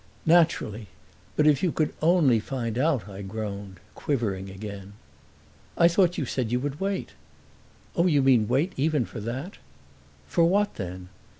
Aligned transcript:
"Naturally. 0.25 0.87
But 1.35 1.45
if 1.45 1.61
you 1.61 1.71
could 1.71 1.93
only 2.01 2.39
find 2.39 2.75
out!" 2.79 3.07
I 3.07 3.21
groaned, 3.21 3.79
quivering 3.93 4.49
again. 4.49 4.93
"I 5.77 5.87
thought 5.87 6.17
you 6.17 6.25
said 6.25 6.51
you 6.51 6.59
would 6.59 6.79
wait." 6.79 7.11
"Oh, 7.95 8.07
you 8.07 8.23
mean 8.23 8.47
wait 8.47 8.73
even 8.77 9.05
for 9.05 9.19
that?" 9.19 9.59
"For 10.25 10.43
what 10.45 10.73
then?" 10.77 11.09